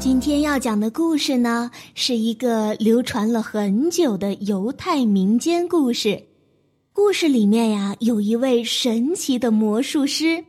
[0.00, 6.26] 今天要讲的故事呢，是一个流传了很久的犹太民间故事。
[6.90, 10.46] 故事里面呀，有一位神奇的魔术师，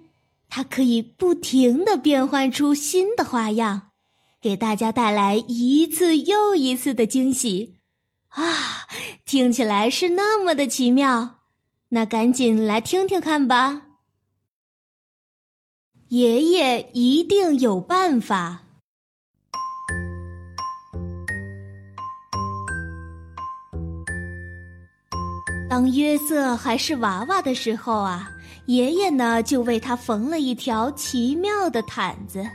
[0.48, 3.90] 他可以不停的变换出新的花样，
[4.42, 7.76] 给大家带来一次又一次的惊喜。
[8.30, 8.88] 啊，
[9.26, 11.42] 听起来是那么的奇妙，
[11.90, 13.82] 那赶紧来听听看吧。
[16.08, 18.64] 爷爷一定有办法。
[25.72, 28.30] 当约瑟还是娃娃的时候啊，
[28.66, 32.46] 爷爷呢就为他缝了一条奇妙的毯子。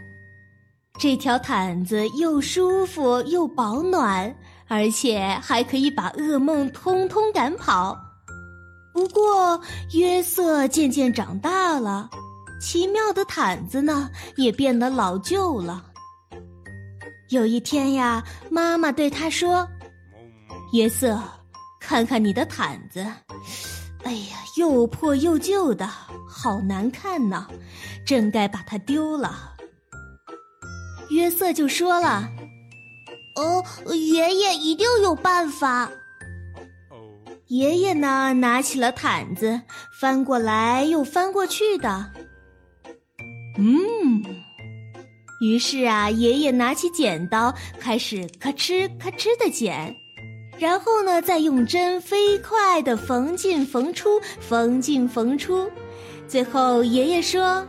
[0.98, 4.36] 这条毯子又舒服又保暖，
[4.68, 7.96] 而且还可以把噩梦通通赶跑。
[8.92, 9.58] 不过，
[9.94, 12.10] 约瑟渐渐长大了。
[12.60, 15.82] 奇妙的毯子呢，也变得老旧了。
[17.30, 19.66] 有一天呀，妈妈对他说
[20.74, 21.18] ：“约瑟，
[21.88, 22.98] 看看你的毯子，
[24.02, 25.88] 哎呀，又破又旧的，
[26.28, 27.46] 好难看呢，
[28.04, 29.54] 真该把它丢了。”
[31.10, 32.28] 约瑟就说了
[33.38, 33.64] ：“哦，
[33.94, 35.88] 爷爷一定有办法。”
[37.46, 39.60] 爷爷呢，拿起了毯子，
[40.00, 42.10] 翻过来又翻过去的。
[43.58, 44.24] 嗯，
[45.40, 49.94] 于是啊，爷爷拿起剪刀，开始咔哧咔哧的剪，
[50.58, 55.70] 然后呢，再用针飞快的缝进缝出，缝进缝出。
[56.26, 57.66] 最后，爷爷说：“